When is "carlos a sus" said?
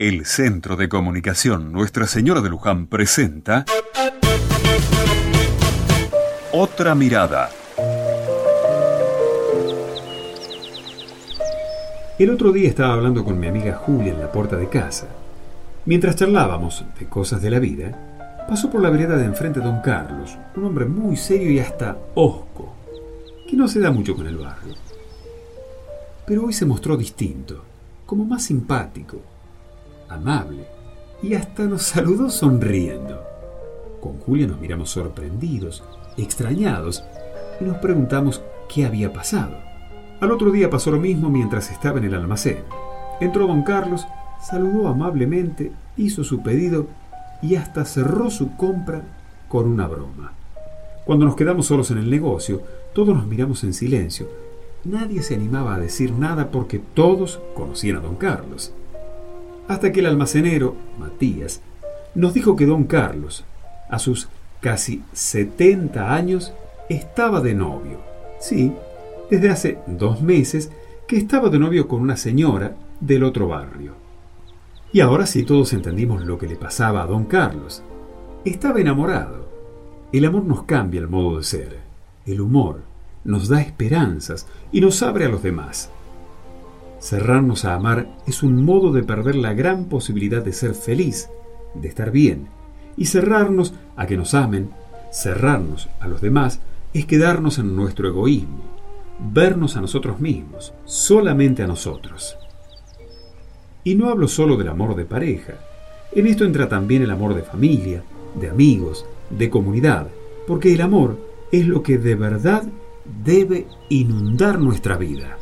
62.84-64.28